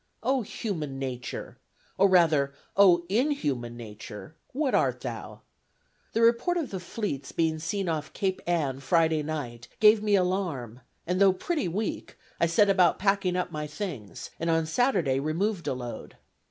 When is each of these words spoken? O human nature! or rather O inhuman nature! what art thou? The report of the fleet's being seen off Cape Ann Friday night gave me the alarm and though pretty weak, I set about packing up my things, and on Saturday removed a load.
O 0.23 0.41
human 0.41 0.97
nature! 0.97 1.59
or 1.95 2.07
rather 2.09 2.55
O 2.75 3.05
inhuman 3.07 3.77
nature! 3.77 4.35
what 4.51 4.73
art 4.73 5.01
thou? 5.01 5.41
The 6.13 6.23
report 6.23 6.57
of 6.57 6.71
the 6.71 6.79
fleet's 6.79 7.31
being 7.31 7.59
seen 7.59 7.87
off 7.87 8.11
Cape 8.11 8.41
Ann 8.47 8.79
Friday 8.79 9.21
night 9.21 9.67
gave 9.79 10.01
me 10.01 10.13
the 10.13 10.23
alarm 10.23 10.79
and 11.05 11.21
though 11.21 11.33
pretty 11.33 11.67
weak, 11.67 12.17
I 12.39 12.47
set 12.47 12.67
about 12.67 12.97
packing 12.97 13.35
up 13.35 13.51
my 13.51 13.67
things, 13.67 14.31
and 14.39 14.49
on 14.49 14.65
Saturday 14.65 15.19
removed 15.19 15.67
a 15.67 15.73
load. 15.75 16.15